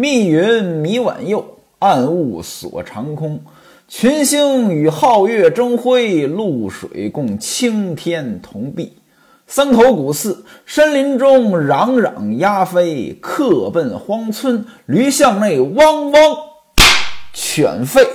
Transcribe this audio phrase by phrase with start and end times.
[0.00, 3.38] 密云迷晚佑，暗雾锁长空。
[3.86, 8.94] 群星与皓月争辉，露水共青天同碧。
[9.46, 16.36] 三头古寺，山林中攘攘鸦飞，客奔荒村，驴巷内汪汪
[17.34, 18.08] 犬吠。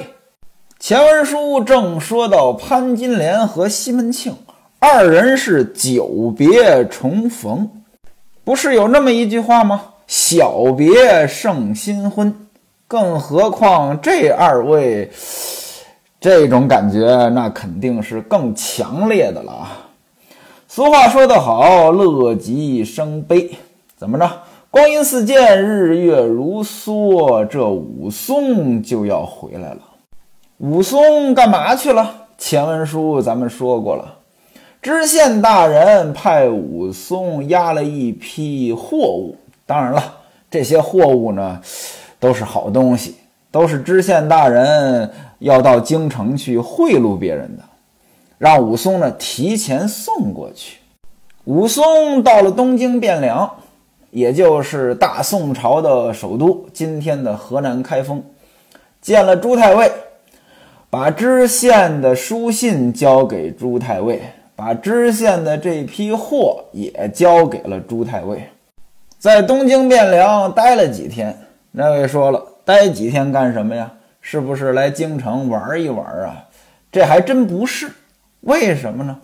[0.79, 4.33] 前文书正说到潘金莲和西门庆
[4.79, 7.69] 二人是久别重逢，
[8.43, 9.89] 不是有那么一句话吗？
[10.07, 12.47] 小别胜新婚。
[12.87, 15.11] 更何况这二位。
[16.19, 19.89] 这种感觉，那肯定是更强烈的了啊！
[20.67, 23.51] 俗话说得好，“乐极生悲”，
[23.95, 24.27] 怎么着？
[24.71, 29.81] 光阴似箭，日月如梭，这武松就要回来了。
[30.57, 32.27] 武松干嘛去了？
[32.39, 34.15] 前文书咱们说过了，
[34.81, 40.17] 知县大人派武松押了一批货物，当然了，
[40.49, 41.61] 这些货物呢，
[42.19, 43.15] 都是好东西，
[43.51, 45.11] 都是知县大人。
[45.39, 47.63] 要到京城去贿赂别人的，
[48.37, 50.77] 让武松呢提前送过去。
[51.43, 53.47] 武松到了东京汴梁，
[54.11, 58.23] 也就是大宋朝的首都，今天的河南开封，
[59.01, 59.91] 见了朱太尉，
[60.89, 64.21] 把知县的书信交给朱太尉，
[64.55, 68.41] 把知县的这批货也交给了朱太尉。
[69.25, 71.35] 在东京汴梁待了几天，
[71.71, 73.91] 那位说了，待几天干什么呀？
[74.21, 76.45] 是不是来京城玩一玩啊？
[76.91, 77.89] 这还真不是，
[78.41, 79.17] 为什么呢？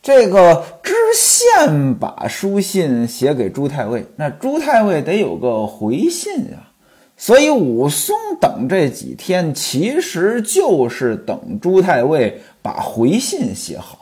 [0.00, 6.70] 这个知县把书信写给朱太尉，那朱太尉得有个回信呀。
[7.18, 13.98] 所以武松等这几天，其实就是等朱太尉把回信写好。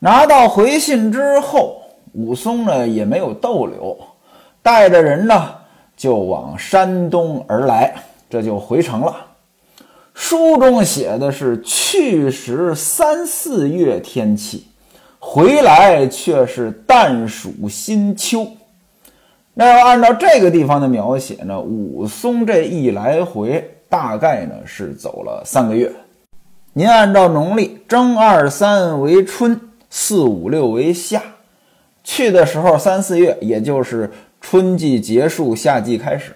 [0.00, 1.77] 拿到回信之后，
[2.12, 3.96] 武松呢也没有逗留，
[4.62, 5.54] 带着人呢
[5.96, 7.94] 就往山东而来。
[8.30, 9.14] 这就回城了。
[10.12, 14.66] 书中写的是去时三四月天气，
[15.18, 18.46] 回来却是淡暑新秋。
[19.54, 25.92] 那要按照这个地方的描写呢，武松这一来回大概呢是走了三个月。
[26.74, 31.22] 您按照农历正二三为春，四五六为夏，
[32.08, 34.10] 去的时候三四月，也就是
[34.40, 36.32] 春季结束，夏季开始。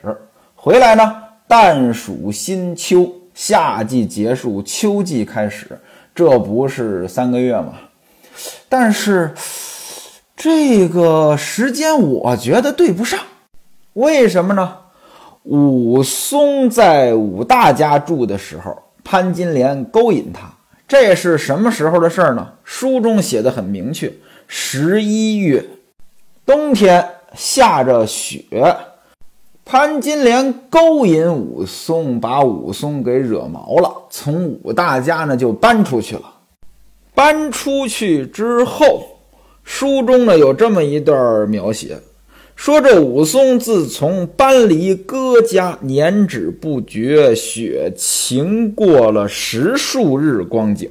[0.55, 1.15] 回来呢？
[1.49, 5.67] 淡暑新秋，夏季结束，秋季开始，
[6.15, 7.73] 这不是三个月吗？
[8.69, 9.33] 但是
[10.37, 13.19] 这个时间我觉得对不上，
[13.95, 14.77] 为什么呢？
[15.45, 20.53] 武松在武大家住的时候，潘金莲勾引他，
[20.87, 22.47] 这是什么时候的事儿呢？
[22.63, 24.13] 书中写的很明确，
[24.55, 25.65] 十一月，
[26.45, 28.45] 冬天下着雪。
[29.65, 36.35] 潘金莲勾引武松，把武松给惹毛了，从武大家呢就搬出去了。
[37.15, 39.03] 搬出去之后，
[39.65, 41.99] 书中呢有这么一段描写，
[42.55, 50.91] 说这武松自从搬离哥家，年止不绝，雪晴过了十数日光景。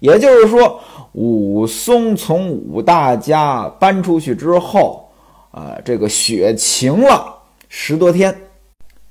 [0.00, 0.80] 也就是说，
[1.12, 5.08] 武松从武大家搬出去之后，
[5.50, 7.38] 啊，这个雪晴了。
[7.68, 8.34] 十多天，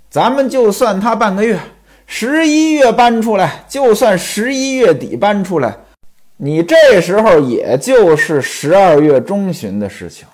[0.09, 1.59] 咱们就算他半个月，
[2.05, 5.75] 十一月搬出来，就算十一月底搬出来，
[6.37, 10.27] 你这时候也就是十二月中旬的事情。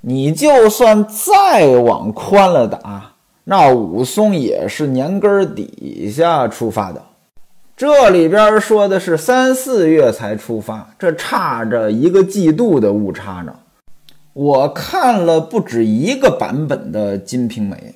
[0.00, 3.12] 你就算再往宽了打，
[3.44, 7.02] 那武松也是年根儿底下出发的。
[7.78, 13.54] 这里边说的是三四月才出发，这差着一个季度的误差呢。
[14.32, 17.94] 我看了不止一个版本的《金瓶梅》，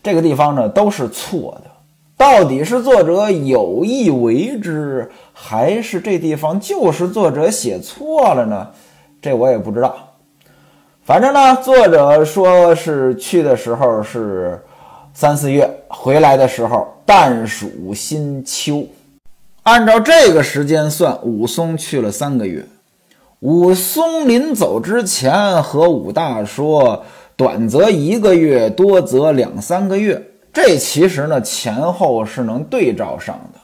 [0.00, 1.70] 这个地方呢都是错的。
[2.16, 8.68] 到底是作者有意为之，还是这地方就是作者写错了呢？
[9.20, 9.96] 这我也不知道。
[11.02, 14.62] 反正呢，作者说是去的时候是
[15.12, 18.86] 三四月，回来的时候旦暑新秋。
[19.70, 22.66] 按照这个时间算，武松去了三个月。
[23.38, 27.04] 武松临走之前和武大说
[27.38, 30.20] ：“短则一个月，多则两三个月。”
[30.52, 33.60] 这其实呢前后是能对照上的，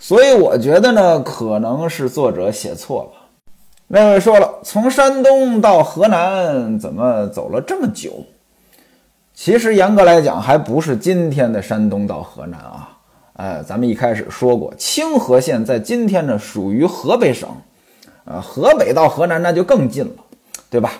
[0.00, 3.20] 所以我觉得呢可能是作者写错了。
[3.86, 8.24] 那位说了，从山东到河南怎么走了这么久？
[9.34, 12.97] 其实严格来讲，还不是今天的山东到河南啊。
[13.38, 17.48] 哎，咱们一开始说过，清河县在今天呢属于河北省。
[18.24, 20.12] 呃，河北到河南那就更近了，
[20.68, 20.94] 对吧？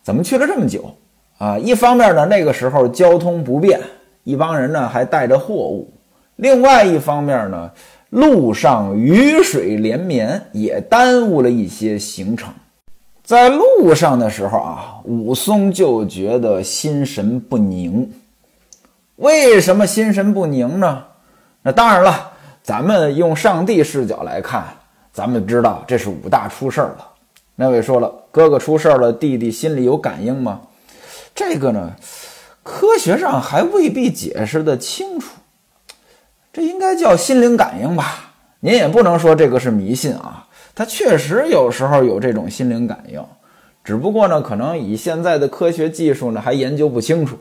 [0.00, 0.94] 怎么去了这么久？
[1.38, 3.80] 啊，一方面呢，那个时候交通不便，
[4.22, 5.92] 一帮人呢还带着货物；
[6.36, 7.68] 另外一方面呢，
[8.10, 12.54] 路上雨水连绵，也耽误了一些行程。
[13.24, 18.08] 在路上的时候啊，武松就觉得心神不宁。
[19.16, 21.02] 为什么心神不宁呢？
[21.62, 22.32] 那当然了，
[22.62, 24.64] 咱们用上帝视角来看，
[25.12, 27.08] 咱们知道这是武大出事儿了。
[27.56, 30.60] 那位说了，哥哥出事儿了，弟弟心里有感应吗？
[31.34, 31.92] 这个呢，
[32.62, 35.34] 科学上还未必解释得清楚。
[36.52, 38.32] 这应该叫心灵感应吧？
[38.60, 40.46] 您也不能说这个是迷信啊。
[40.74, 43.24] 他确实有时候有这种心灵感应，
[43.82, 47.36] 只不过呢，可能以现在的科学技术呢，还研究不清楚。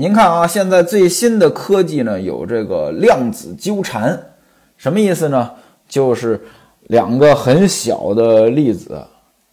[0.00, 4.18] 您看啊，现在最新的科技呢，有这个量子纠缠，
[4.78, 5.50] 什么意思呢？
[5.86, 6.40] 就是
[6.84, 8.98] 两个很小的粒子，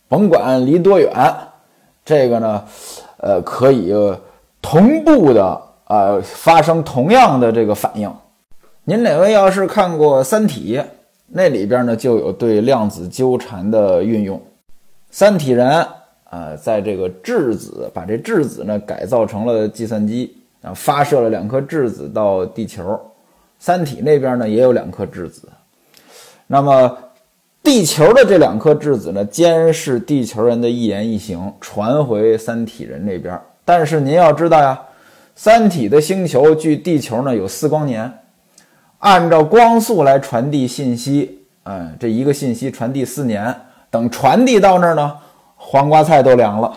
[0.07, 1.11] 甭管离多远，
[2.05, 2.63] 这个呢，
[3.17, 3.93] 呃，可以
[4.61, 8.09] 同步的啊发生同样的这个反应。
[8.85, 10.77] 您哪位要是看过《三体》，
[11.27, 14.41] 那里边呢就有对量子纠缠的运用。
[15.11, 15.85] 三体人。
[16.29, 22.99] 啊，在这个质子把这质子呢改造成了计算机啊，发射了两颗质子到地球。
[23.59, 25.49] 三体那边呢也有两颗质子，
[26.45, 26.95] 那么
[27.63, 33.39] 地球的这两颗质子呢监视地球人的一言一行，传回三体人那边。
[33.65, 34.79] 但是您要知道呀，
[35.35, 38.13] 三体的星球距地球呢有四光年，
[38.99, 43.55] 按照光速来传递信息，嗯，这一个信息传递四年，
[43.89, 45.17] 等传递到那儿呢。
[45.57, 46.71] 黄瓜菜都凉了，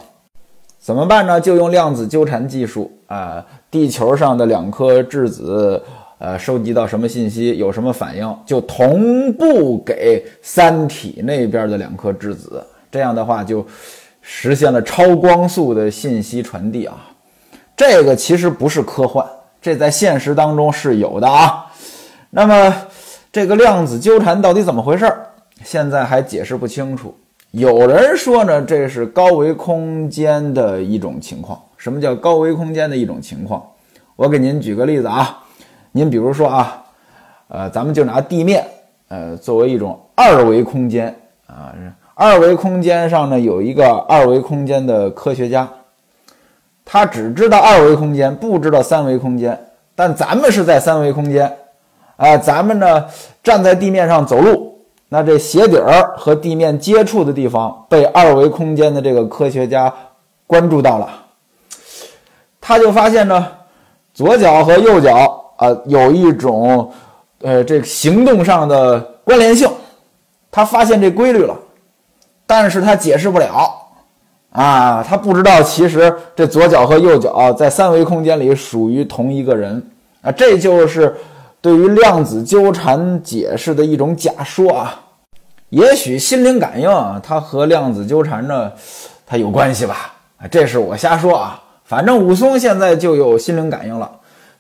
[0.79, 1.41] 怎么办呢？
[1.41, 3.45] 就用量子纠缠技术啊！
[3.71, 5.81] 地球上的两颗质子，
[6.19, 12.65] 呃，收集到什么信息，有什么反应，就同步给三体那边的两颗质子。
[12.91, 13.65] 这样的话，就
[14.21, 16.97] 实现了超光速的信息传递啊！
[17.77, 19.25] 这个其实不是科幻，
[19.63, 21.67] 这在现实当中是有的啊。
[22.31, 22.75] 那么，
[23.31, 25.13] 这个量子纠缠到底怎么回事？
[25.63, 27.15] 现在还解释不清楚。
[27.53, 31.61] 有人说呢，这是高维空间的一种情况。
[31.77, 33.61] 什么叫高维空间的一种情况？
[34.15, 35.43] 我给您举个例子啊，
[35.91, 36.85] 您比如说啊，
[37.49, 38.65] 呃，咱们就拿地面，
[39.09, 41.13] 呃，作为一种二维空间
[41.49, 41.75] 啊，
[42.15, 45.69] 二维空间上呢有一个二维空间的科学家，
[46.85, 49.59] 他只知道二维空间，不知道三维空间。
[49.97, 51.53] 但咱们是在三维空间，
[52.15, 53.07] 啊，咱们呢
[53.43, 54.60] 站在地面上走路。
[55.13, 59.93] 那这鞋底儿和地面接触的地方被二维空间的这个科学家
[60.47, 61.11] 关注到了，
[62.61, 63.45] 他就发现呢，
[64.15, 66.93] 左脚和右脚啊有一种
[67.41, 69.69] 呃这行动上的关联性，
[70.49, 71.59] 他发现这规律了，
[72.47, 73.69] 但是他解释不了。
[74.53, 79.85] 啊，他不知道其实这左脚和右脚在三维空间里属于同一个人。
[80.23, 81.17] 啊，这就是。
[81.63, 85.01] 对于量子纠缠解释的一种假说啊，
[85.69, 88.73] 也许心灵感应啊，它和量子纠缠呢，
[89.27, 90.15] 它有关系吧？
[90.39, 91.63] 啊，这是我瞎说啊。
[91.85, 94.11] 反正武松现在就有心灵感应了，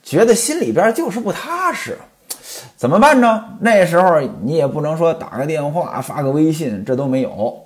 [0.02, 1.97] 觉得心里边就是不踏实，
[2.76, 3.44] 怎么办呢？
[3.61, 7.64] 那时候你也不能说打个电话、发个微信，这都没有。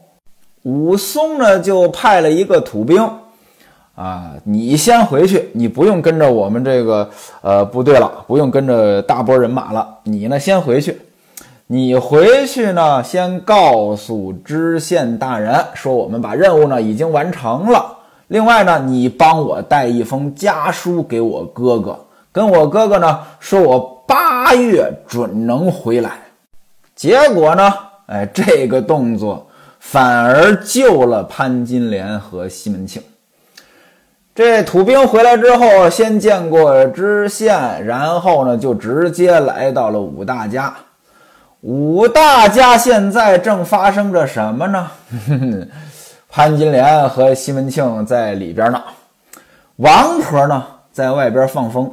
[0.62, 3.04] 武松呢，就派了一个土兵。
[3.94, 7.08] 啊，你先回去，你不用跟着我们这个
[7.42, 9.98] 呃部队了，不用跟着大波人马了。
[10.02, 11.00] 你呢，先回去。
[11.68, 17.98] 你回去呢，先告诉知县大人说，我们把任务呢已经完成了。
[18.28, 21.98] 另外呢，你帮我带一封家书给我哥哥，
[22.32, 26.18] 跟我哥哥呢说，我八月准能回来。
[26.94, 27.72] 结果呢，
[28.06, 29.46] 哎，这个动作
[29.78, 33.00] 反而救了潘金莲和西门庆。
[34.34, 40.74] 这土兵回来之后，先见过知县，然后呢，就直接来到了武大家。
[41.60, 44.90] 武大家现在正发生着什么呢？
[46.28, 48.82] 潘金莲和西门庆在里边呢，
[49.76, 51.88] 王婆呢在外边放风。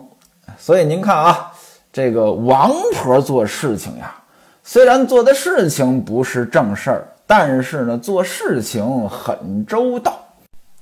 [0.58, 1.52] 所以您看啊，
[1.94, 4.16] 这个王婆做事情呀，
[4.64, 10.18] 虽然做的事情不是正事儿，但是呢，做事情很周到。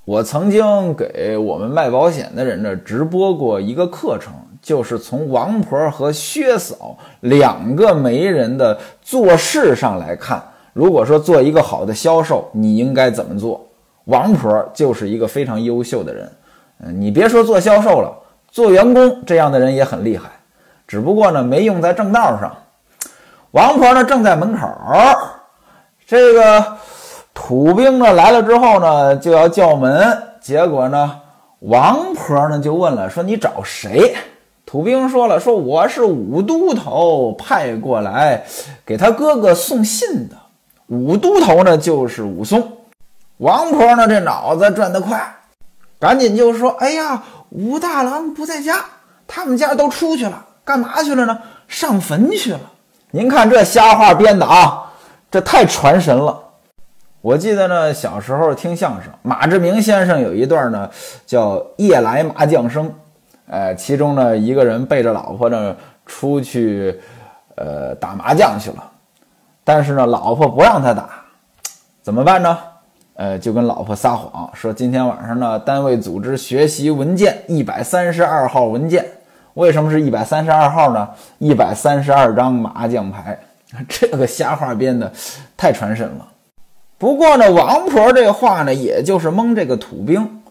[0.10, 10.42] 我曾经给我们卖保险的人呢直播过一个课程，就是从王婆和薛嫂两个媒人的做事上来看，
[10.74, 13.64] 如果说做一个好的销售，你应该怎么做？
[14.06, 16.32] 王婆就是一个非常优秀的人，
[16.80, 18.12] 嗯，你别说做销售了，
[18.50, 20.32] 做员工这样的人也很厉害，
[20.88, 22.52] 只不过呢没用在正道上。
[23.52, 24.68] 王婆呢正在门口，
[26.08, 26.66] 这个。
[27.34, 30.24] 土兵呢来了之后呢，就要叫门。
[30.42, 31.20] 结果呢，
[31.60, 34.16] 王婆呢就问了，说你找谁？
[34.66, 38.44] 土兵说了，说我是武都头派过来
[38.86, 40.36] 给他哥哥送信的。
[40.88, 42.72] 武都头呢就是武松。
[43.38, 45.36] 王婆呢这脑子转得快，
[46.00, 48.86] 赶紧就说：“哎呀，武大郎不在家，
[49.28, 51.40] 他们家都出去了，干嘛去了呢？
[51.68, 52.60] 上坟去了。
[53.12, 54.92] 您看这瞎话编的啊，
[55.32, 56.38] 这太传神了。
[57.22, 60.90] 我记得呢，小时候听相声，马志明先生有一段呢
[61.26, 62.90] 叫‘夜来麻将声’。”
[63.52, 66.98] 呃，其中呢，一个人背着老婆呢出去，
[67.56, 68.92] 呃，打麻将去了，
[69.64, 71.10] 但是呢，老婆不让他打，
[72.02, 72.58] 怎么办呢？
[73.16, 79.06] 呃，就跟老婆撒谎，说今天晚上呢，单位组织学习文件一百三十二号文件。
[79.56, 81.10] 为什么是一百三十二号呢？
[81.40, 83.38] 一百三十二张麻将牌，
[83.90, 85.12] 这个瞎话编的
[85.58, 86.28] 太传神了。
[87.00, 90.42] 不过呢，王婆这话呢，也就是蒙这个土兵。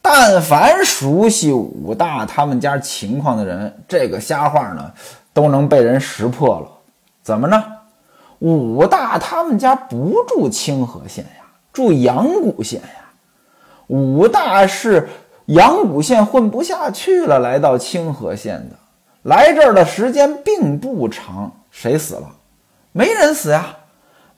[0.00, 4.90] 但凡熟悉武大他们家情况的人，这个瞎话呢，
[5.32, 6.66] 都能被人识破了。
[7.22, 7.62] 怎么呢？
[8.40, 13.12] 武大他们家不住清河县呀，住阳谷县呀。
[13.86, 15.08] 武大是
[15.46, 18.76] 阳谷县混不下去了，来到清河县的。
[19.22, 22.28] 来这儿的时间并不长，谁死了？
[22.90, 23.76] 没人死呀，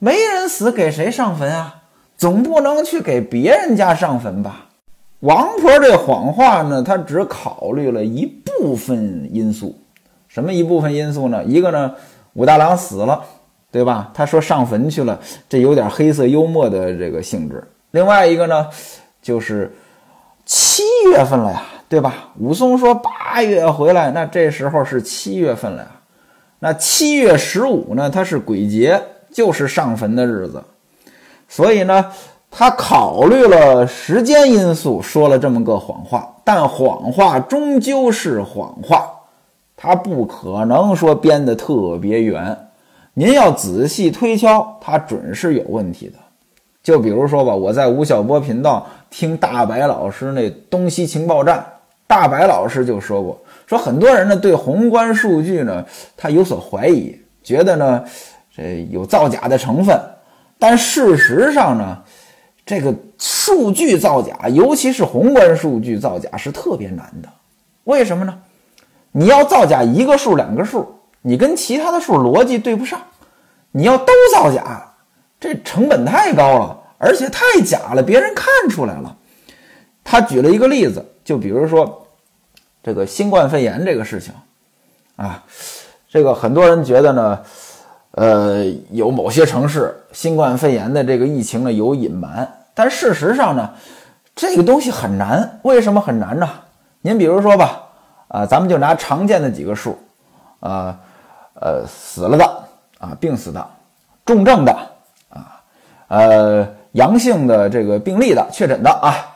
[0.04, 1.76] 没人死，给谁上坟啊？
[2.14, 4.66] 总不能去给别人家上坟吧？
[5.20, 9.74] 王婆这谎话呢，她只考虑了一部分因素，
[10.28, 11.42] 什么一部分因素呢？
[11.44, 11.94] 一个呢，
[12.34, 13.24] 武大郎死了，
[13.72, 14.10] 对吧？
[14.12, 15.18] 他说上坟去了，
[15.48, 17.66] 这有点黑色幽默的这个性质。
[17.92, 18.68] 另外一个呢，
[19.22, 19.74] 就是
[20.44, 22.28] 七月份了呀，对吧？
[22.38, 25.88] 武松说八月回来，那这时候是七月份了呀。
[26.58, 29.02] 那七月十五呢，它是鬼节，
[29.34, 30.64] 就是上坟的日子，
[31.46, 32.06] 所以呢。
[32.56, 39.10] 他考虑了时间因素，说了这么个谎话，但谎话终究是谎话，
[39.76, 42.56] 他不可能说编得特别圆。
[43.12, 46.14] 您要仔细推敲，他准是有问题的。
[46.80, 51.66] 就比如说吧，我在吴晓波频道听大白老师那东西情报站，
[52.06, 53.36] 大白老师就说过，
[53.66, 55.84] 说很多人呢对宏观数据呢
[56.16, 58.04] 他有所怀疑，觉得呢
[58.56, 59.98] 这有造假的成分，
[60.58, 62.02] 但事实上呢。
[62.66, 67.28] 这个数据造假，尤其是宏观数据造假是特别难的。
[67.84, 68.40] 为什么呢？
[69.12, 72.98] 你要造假一个数、两个数，你跟其他的数逻辑对不上；
[73.70, 74.94] 你要都造假，
[75.38, 79.14] 这成本太高了，而且太假了，别人看出来了。
[80.02, 82.06] 他举了一个例子，就比如说
[82.82, 84.32] 这个新冠肺炎这个事情
[85.16, 85.44] 啊，
[86.08, 87.38] 这个很多人觉得呢。
[88.16, 93.70] 呃，有某些城市新冠肺炎的这个疫情呢有隐瞒，但事实上呢，
[94.36, 95.58] 这个东西很难。
[95.62, 96.48] 为什么很难呢？
[97.00, 97.82] 您比如说吧，
[98.28, 99.98] 啊，咱们就拿常见的几个数，
[100.60, 100.96] 啊，
[101.60, 102.44] 呃，死了的
[102.98, 103.66] 啊，病死的，
[104.24, 104.72] 重症的
[105.28, 105.60] 啊，
[106.06, 109.26] 呃，阳性的这个病例的确诊的啊，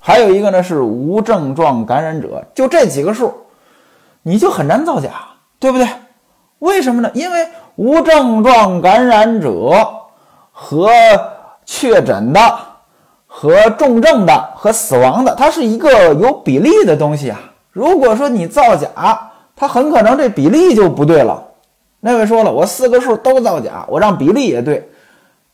[0.00, 3.34] 还有一个呢是无症状感染者，就这几个数，
[4.22, 5.10] 你就很难造假，
[5.58, 5.86] 对不对？
[6.58, 7.10] 为什么呢？
[7.14, 7.46] 因为
[7.76, 9.72] 无症状感染者
[10.52, 10.90] 和
[11.66, 12.58] 确诊的、
[13.26, 17.38] 和重症的、和死亡的，它是一个有比例的东西啊。
[17.70, 18.88] 如果说你造假，
[19.56, 21.42] 它很可能这比例就不对了。
[22.00, 24.88] 那位说了，我四个数都造假，我让比例也对，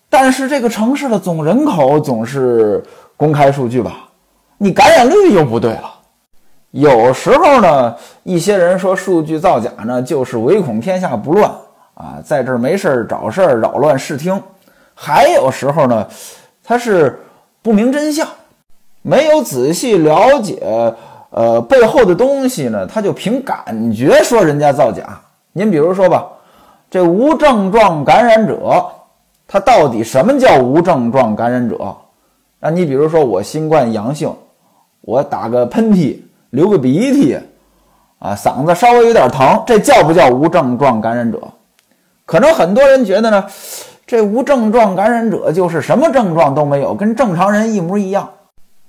[0.09, 2.85] 但是这个城市的总人口总是
[3.17, 4.09] 公开数据吧？
[4.59, 6.00] 你感染率又不对了。
[6.71, 11.51] 有时候呢，一些人说数据造假呢，就是唯恐天下不乱。
[11.95, 14.43] 啊，在这儿没事儿找事儿扰乱视听，
[14.95, 16.07] 还有时候呢，
[16.65, 17.21] 他是
[17.61, 18.27] 不明真相，
[19.03, 20.63] 没有仔细了解
[21.29, 25.21] 呃背后的东西呢，他就凭感觉说人家造假。
[25.53, 26.27] 您比如说吧，
[26.89, 28.87] 这无症状感染者，
[29.47, 31.95] 他到底什么叫无症状感染者？
[32.61, 34.35] 那你比如说我新冠阳性，
[35.03, 36.19] 我打个喷嚏，
[36.51, 37.39] 流个鼻涕，
[38.19, 41.39] 啊，嗓子稍微有点疼，这叫不叫无症状感染者？
[42.27, 43.45] 可能很多人觉得呢，
[44.07, 48.29] 这无症状感染者就是什么症状都没有，跟正常人一模一样。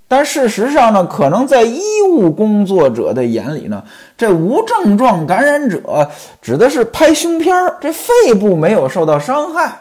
[0.08, 3.84] 但事实上呢，可能在医务工作者的眼里呢，
[4.18, 6.10] 这无症状感染者
[6.42, 9.72] 指的是拍胸片儿，这肺部没有受到伤害，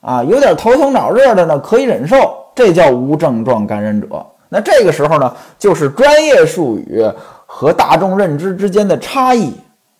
[0.00, 2.16] 啊，有点头疼脑热的呢可以忍受，
[2.54, 4.26] 这叫无症状感染者。
[4.54, 7.02] 那这个时候呢，就是专业术语
[7.44, 9.52] 和大众认知之间的差异。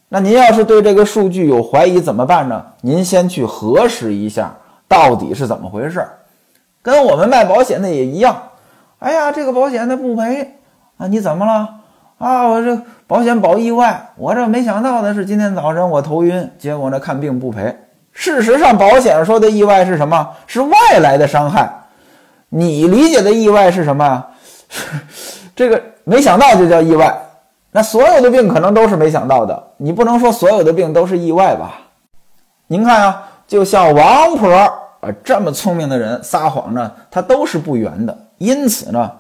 [0.09, 2.65] 那您要是对这个数据有怀疑怎么办呢？
[2.83, 4.55] 您先去核实一下
[4.87, 6.09] 到底是怎么回事儿，
[6.83, 8.51] 跟我们卖保险的也一样。
[9.01, 10.55] 哎呀，这个保险它不赔
[10.99, 11.69] 啊，你怎么了？
[12.19, 17.77] 啊，我这保险保意外，我这没想到的是今天早晨我头晕，结果呢看病不赔。
[18.13, 20.29] 事实上，保险说的意外是什么？
[20.47, 21.69] 是外来的伤害。
[22.51, 24.25] 你理解的意外是什么？
[25.55, 27.17] 这个没想到就叫意外。
[27.71, 31.81] 那所有的病可能都是没想到的，你不能说所有的病都是意外吧？
[32.69, 34.49] 您看啊，就像王婆
[35.01, 38.17] 啊这么聪明的人撒谎呢，他都是不圆的。
[38.39, 39.11] 因此呢，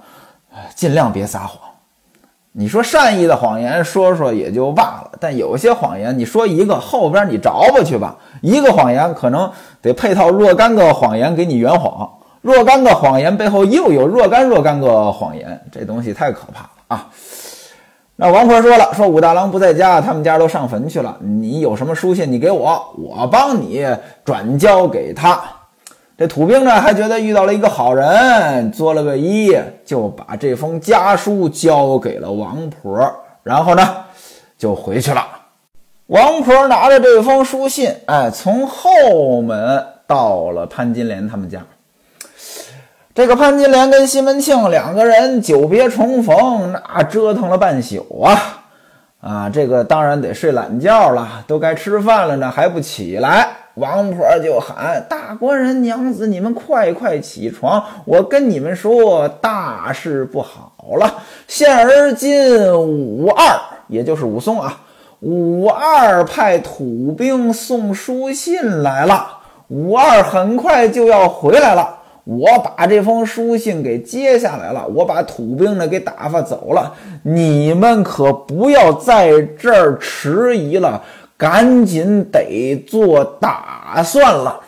[0.75, 1.59] 尽量别撒谎。
[2.53, 9.51] 你说善意的谎言说说也就罢了，但有些谎言你说一个后边你着吧去吧，一个谎言可能
[9.83, 12.09] 得配套若干个谎言给你圆谎，
[12.45, 17.09] 若干个谎言背后又有若干若干个谎言，这东西太可怕了啊！
[18.17, 23.87] 那王婆说了，说武大郎不在家，他们家都上坟去了，你有什么书信你给我，我帮你
[24.27, 25.41] 转交给他。
[26.19, 33.11] 这土兵呢，还觉得遇到了一个好人，作了个揖，就把这封家书交给了王婆，
[33.43, 34.05] 然后呢，
[34.59, 35.27] 就回去了。
[36.09, 41.61] 王婆拿着这封书信，哎，从后门到了潘金莲他们家。
[43.15, 48.65] 这个潘金莲跟西门庆两个人久别重逢，那折腾了半宿啊，
[49.21, 53.47] 啊，这个当然得睡懒觉了，都该吃饭了呢，还不起来。
[53.75, 57.85] 王婆就喊：“大官人娘子，你们快快起床！
[58.05, 61.15] 我跟你们说，大事不好了！
[61.47, 63.57] 现而今武二，
[63.87, 64.81] 也就是武松啊，
[65.21, 69.39] 武二派土兵送书信来了。
[69.69, 72.01] 武二很快就要回来了。
[72.25, 76.95] 我把这封书信给接下来了，我把土兵呢给打发走了。
[77.23, 81.05] 你们可不要在这儿迟疑了。”
[81.37, 84.61] 赶紧得做打算了。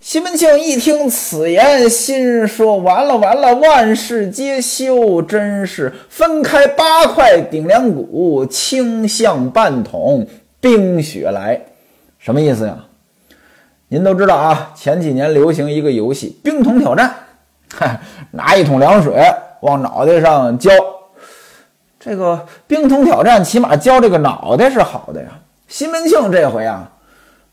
[0.00, 10.24] 西门庆一听此言，心说：“完了完了，万事皆休，真是分开八块顶梁骨，倾向半桶
[10.60, 11.60] 冰雪来。”
[12.16, 12.84] 什么意思呀？
[13.90, 17.10] 您都知道啊，前几年流行一个游戏——冰桶挑战。
[17.74, 17.98] 嗨，
[18.32, 19.18] 拿一桶凉水
[19.60, 20.70] 往脑袋上浇。
[21.98, 25.28] 这个冰桶挑战，起码浇这个脑袋是好的呀。
[25.68, 26.86] 西门庆这回啊，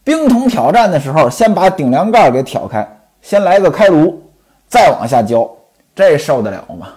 [0.04, 2.86] 冰桶挑战的时候，先把顶梁盖给挑开，
[3.22, 4.22] 先来个开颅，
[4.68, 5.50] 再往下浇，
[5.96, 6.88] 这受得了吗？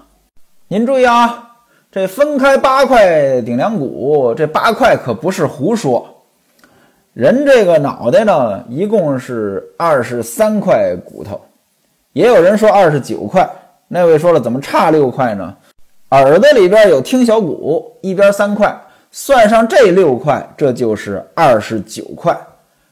[0.66, 1.50] 您注意啊，
[1.92, 6.17] 这分开八块顶梁骨，这八块可不是胡说。
[7.18, 11.40] 人这个脑袋呢，一共是二十三块骨头，
[12.12, 13.44] 也有人说二十九块。
[13.88, 15.52] 那位说了，怎么差六块呢？
[16.10, 18.72] 耳朵里边有听小骨，一边三块。
[19.10, 22.32] 算上这六块，这就是二十九块；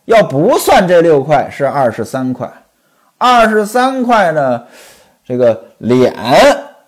[0.06, 2.50] 要不算这六块，是二十三块。
[3.18, 4.60] 二十三块呢，
[5.24, 6.12] 这个脸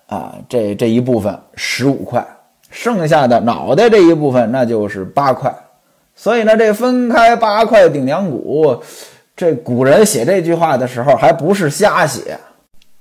[0.09, 2.27] 啊，这这一部分十五块，
[2.68, 5.55] 剩下的脑袋这一部分那就是八块。
[6.21, 8.83] 所以呢，这分开八块顶梁骨，
[9.37, 12.37] 这古人写这句话的时候还不是瞎写。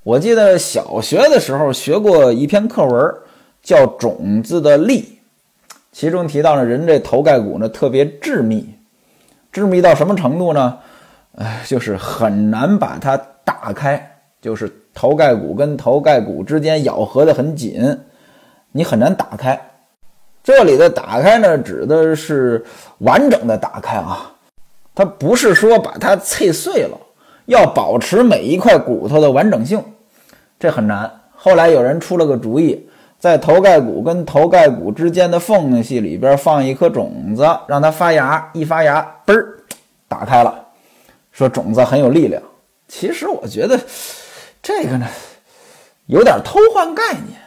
[0.04, 3.16] 我记得小学的时候学过一篇课文，
[3.64, 5.02] 叫《种子的力》。
[5.92, 8.70] 其中提到了人这头盖骨呢特别致密，
[9.52, 10.78] 致密到什么程度呢？
[11.40, 17.98] 哎，就是很难把它打开，就是头盖骨跟头盖骨之间咬合的很紧，
[18.72, 19.60] 你很难打开。
[20.48, 22.64] 这里的打开呢，指的是
[23.00, 24.32] 完整的打开啊，
[24.96, 26.98] 它不是说把它碎碎了，
[27.48, 29.84] 要保持每一块骨头的完整性，
[30.58, 31.12] 这很难。
[31.36, 32.90] 后来有人出了个主意。
[33.20, 39.58] 在头盖骨跟头盖骨之间的缝隙里边放一颗种子，让它发芽，一发芽，嘣儿，
[40.08, 40.68] 打开了。
[41.34, 42.42] 说种子很有力量。
[42.88, 43.78] 其实我觉得
[44.62, 45.08] 这个呢，
[46.06, 47.38] 有点偷换概念。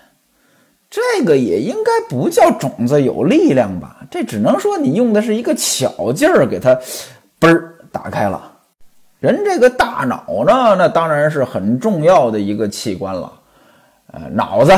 [0.90, 3.98] 这个也应该不叫种子有力量吧？
[4.10, 6.74] 这只能说你用的是一个巧劲儿，给它
[7.40, 8.50] 嘣儿打开了。
[9.20, 13.32] 人这个大脑呢，那当然是很重要的一个器官了。
[14.12, 14.72] 呃，脑子。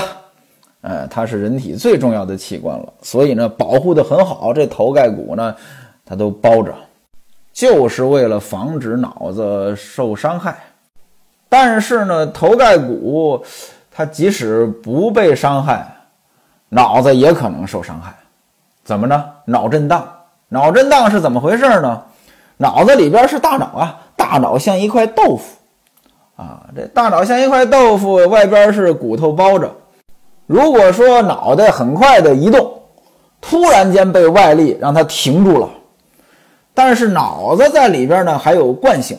[0.83, 4.53] 呃，它是人体最重要的器官了，所以呢，保护的很好。
[4.53, 5.55] 这头盖骨呢，
[6.05, 6.75] 它都包着，
[7.53, 10.59] 就是为了防止脑子受伤害。
[11.49, 13.45] 但是呢，头盖骨
[13.93, 15.87] 它即使不被伤害，
[16.75, 18.15] 脑子也可能受伤害。
[18.83, 19.25] 怎么呢？
[19.45, 20.09] 脑震荡。
[20.49, 22.03] 脑震荡是怎么回事呢？
[22.57, 25.43] 脑子里边是大脑啊，大脑像一块豆腐
[26.37, 29.71] 啊，这大脑像一块豆腐，外边是骨头包着。
[30.47, 32.73] 如果说脑袋很快的移动，
[33.41, 35.69] 突然间被外力让它停住了，
[36.73, 39.19] 但是脑子在里边呢还有惯性，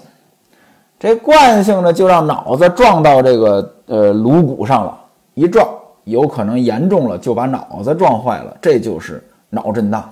[1.00, 4.98] 这惯性呢就让脑子撞到这个呃颅骨上了，
[5.34, 5.68] 一撞
[6.04, 10.12] 有可能严重了就把脑子撞坏了，这就是脑震荡。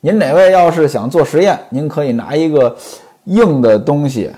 [0.00, 2.76] 您哪位要是想做实验，您可以拿一个
[3.24, 4.30] 硬的东西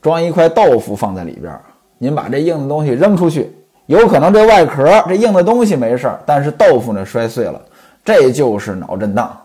[0.00, 1.54] 装一块豆腐放在里边，
[1.98, 3.54] 您把这硬的东西扔出去，
[3.86, 7.60] 有可能这外壳这硬的东西没事儿，但是豆腐呢摔碎了，
[8.04, 9.38] 这就是脑震荡。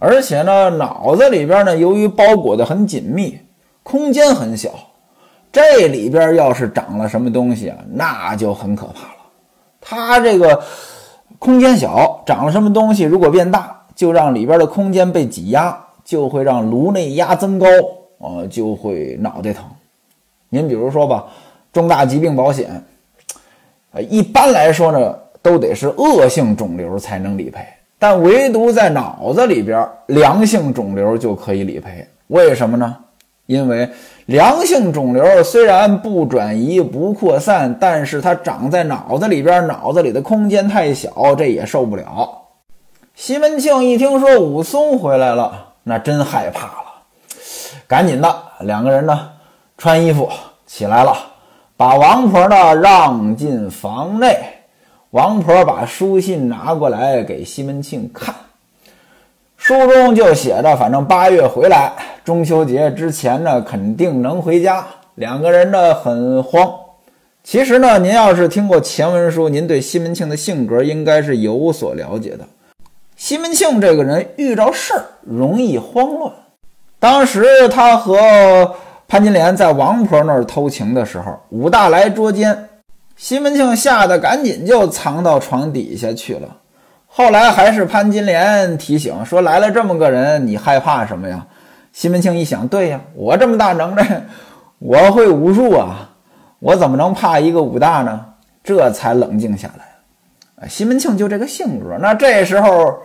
[0.00, 3.38] 而且呢，脑子里边呢，由于包裹的很紧密，
[3.82, 4.70] 空间很小，
[5.50, 9.17] 这里边要是长了什么东西啊，那就很可怕了。
[9.80, 10.62] 它这个
[11.38, 13.74] 空间小，长了什么东西，如果变大。
[13.98, 17.66] 就让里边的空间被挤压，就会让颅内压增高，
[18.18, 19.64] 呃，就会脑袋疼。
[20.50, 21.26] 您比如说吧，
[21.72, 22.80] 重大疾病保险，
[23.90, 27.66] 呃，一般来说呢，都得是恶性肿瘤才能理赔，
[27.98, 32.06] 但唯独在脑子里边，良性肿瘤就可以理赔。
[32.28, 32.96] 为什么呢？
[33.48, 33.88] 因为
[34.26, 42.42] 良性肿瘤虽然不转移、不扩散，但是它长在脑子里边，脑子里的空间太小，这也受不了。
[43.14, 46.84] 西门庆一听说武松回来了，那真害怕了，
[47.86, 49.30] 赶紧的，两个人呢
[49.78, 50.28] 穿衣服
[50.66, 51.16] 起来了，
[51.74, 54.36] 把王婆呢让进房内。
[55.12, 58.34] 王婆把书信拿过来给西门庆看，
[59.68, 61.92] 书中就写着，反正八月回来，
[62.24, 64.82] 中秋节之前呢肯定能回家。
[65.16, 66.72] 两个人呢很慌。
[67.44, 72.46] 其实呢，您要是听过前文书，您对西门庆的性格应该是有所了解的。
[73.14, 76.32] 西门庆这个人遇着事儿容易慌乱。
[76.98, 78.74] 当时他和
[79.06, 82.70] 潘金莲在王婆那儿偷情的时候，武大来捉奸，
[83.16, 86.56] 西门庆吓得赶紧就藏到床底下去了。
[87.18, 91.44] 后来还是潘金莲提醒说：“来了这么个人，你害怕什么呀？”
[91.92, 94.22] 西门庆一想，对呀，我这么大能耐，
[94.78, 96.10] 我会武术啊，
[96.60, 98.24] 我怎么能怕一个武大呢？
[98.62, 100.68] 这才冷静下来。
[100.68, 102.98] 西门庆就这个性格，那这时候。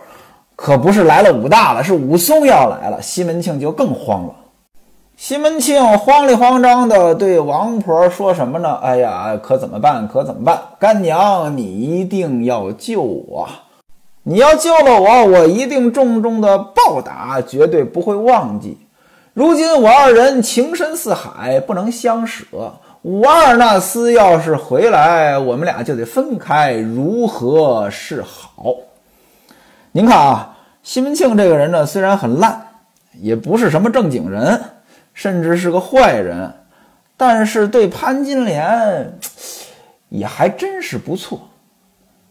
[0.56, 4.34] 可不是来了武大了，是武松要来了，西门庆就更慌了。
[5.16, 8.78] 西门庆慌里慌张的对王婆说什么呢？
[8.80, 10.06] 哎呀，可怎么办？
[10.06, 10.56] 可怎么办？
[10.78, 13.48] 干娘，你一定要救我！
[14.26, 18.78] 你要救了我，我一定重重的报答，绝对不会忘记。
[19.34, 22.46] 如今我二人情深似海，不能相舍。
[23.02, 28.74] 武二那厮要是回来，我们俩就得分开，如何是好？
[29.92, 32.68] 您看啊，西门庆这个人呢，虽然很烂，
[33.20, 34.58] 也不是什么正经人，
[35.12, 36.50] 甚至是个坏人，
[37.18, 39.18] 但是对潘金莲
[40.08, 41.50] 也还真是不错。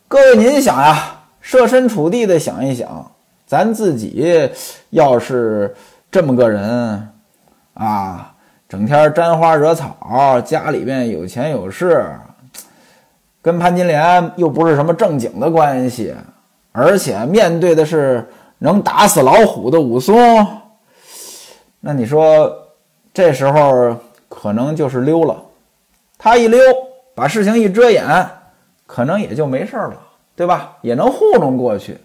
[0.08, 3.12] 各位，您想呀，设身处地的想一想，
[3.46, 4.50] 咱自己
[4.92, 5.76] 要是
[6.10, 7.08] 这么个人
[7.74, 8.34] 啊，
[8.68, 12.18] 整天沾花惹草，家里边有钱有势，
[13.42, 16.16] 跟潘金莲又不是什么正经的关系。
[16.72, 18.28] 而且面对的是
[18.58, 20.48] 能打死老虎的武松，
[21.82, 22.52] 那你说
[23.14, 23.96] 这时候
[24.30, 25.36] 可能就是溜了。
[26.18, 26.60] 他一溜，
[27.14, 28.08] 把事情一遮掩，
[28.88, 29.94] 可能也就没事了，
[30.36, 30.78] 对吧？
[30.82, 31.98] 也能糊弄过去。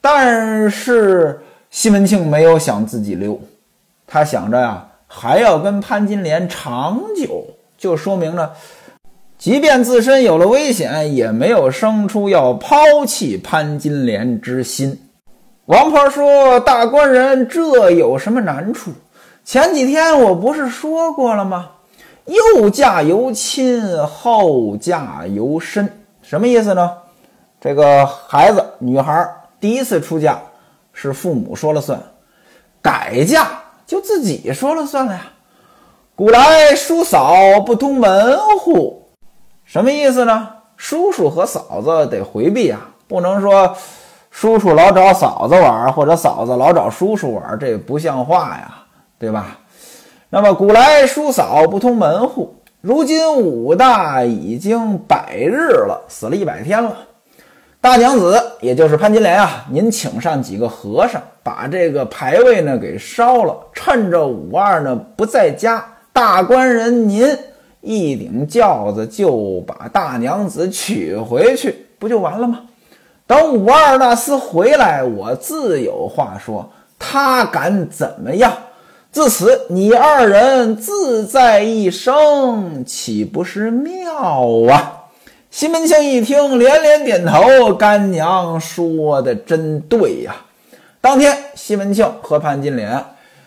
[0.00, 1.40] 但是
[1.70, 3.40] 西门庆没有想自己溜，
[4.06, 7.44] 他想着呀，还要跟潘金莲长久，
[7.76, 8.52] 就说明了。
[9.36, 15.00] 即便自身有了危险，也没有生出要抛弃潘金莲之心。
[15.66, 18.90] 王婆说：“大官人，这有什么难处？
[19.44, 21.70] 前几天我不是说过了吗？
[22.24, 25.88] 又嫁由亲，后嫁由身，
[26.22, 26.90] 什么意思呢？
[27.60, 30.38] 这个孩子，女孩第一次出嫁
[30.92, 32.00] 是父母说了算，
[32.80, 33.48] 改嫁
[33.84, 35.22] 就自己说了算了呀。
[36.14, 39.08] 古来叔嫂不通门户。”
[39.64, 40.48] 什么意思呢？
[40.76, 43.76] 叔叔和嫂子得回避啊，不能说
[44.30, 48.72] 叔叔老找嫂子玩，或者嫂子老找叔叔玩，这不像话呀，
[49.18, 49.58] 对吧？
[50.30, 56.96] 那么古来叔嫂不通门户，如今武大已经百日了，死了一百天了。
[57.88, 67.26] 大娘子，也就是潘金莲啊，您请上几个和尚，把这个牌位呢给烧了，趁着武二呢不在家，大官人您。
[67.80, 72.60] 一顶轿子就把大娘子娶回去，不就完了吗？
[73.26, 76.70] 等武二那厮回来，我自有话说。
[76.98, 78.52] 他敢怎么样？
[79.10, 84.12] 自此你二人自在一生，岂不是妙
[84.70, 84.97] 啊？
[85.50, 87.74] 西门庆一听，连连点头。
[87.74, 90.36] 干娘说的真对呀。
[91.00, 93.02] 当天，西门庆和潘金莲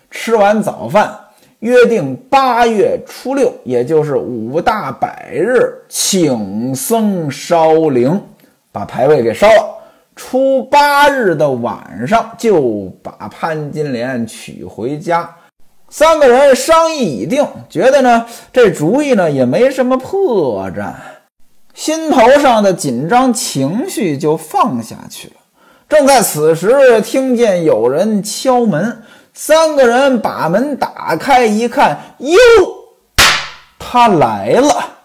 [0.10, 1.18] 吃完早饭。
[1.60, 8.20] 约定八月初六，也就是五大百日，请僧烧灵。
[8.72, 9.78] 把牌位给烧了。
[10.16, 15.30] 初八日的晚上，就把潘金莲娶回家。
[15.88, 20.94] 三个人商议已定，觉得呢这主意呢也没什么破绽，
[21.74, 25.34] 心头上的紧张情绪就放下去了。
[25.90, 29.04] 正在此时，听见有人敲门，
[29.34, 32.38] 三个人把门打开一看，哟，
[33.78, 35.01] 他来了。